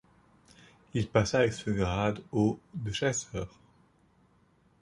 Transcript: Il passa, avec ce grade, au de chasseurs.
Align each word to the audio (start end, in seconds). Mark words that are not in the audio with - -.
Il 0.95 1.07
passa, 1.09 1.41
avec 1.41 1.53
ce 1.53 1.69
grade, 1.69 2.23
au 2.31 2.57
de 2.73 2.91
chasseurs. 2.91 3.59